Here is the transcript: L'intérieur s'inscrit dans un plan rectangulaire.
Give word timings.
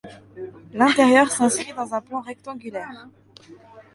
L'intérieur 0.73 1.29
s'inscrit 1.29 1.73
dans 1.73 1.93
un 1.93 2.01
plan 2.01 2.21
rectangulaire. 2.21 3.05